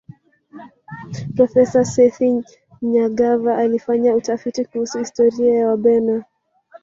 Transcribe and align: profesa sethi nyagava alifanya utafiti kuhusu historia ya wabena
profesa 1.35 1.85
sethi 1.85 2.37
nyagava 2.81 3.57
alifanya 3.57 4.15
utafiti 4.15 4.65
kuhusu 4.65 4.99
historia 4.99 5.55
ya 5.55 5.67
wabena 5.67 6.23